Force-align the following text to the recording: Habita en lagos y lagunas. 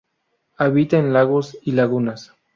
Habita 0.57 0.97
en 0.97 1.13
lagos 1.13 1.55
y 1.61 1.73
lagunas. 1.73 2.33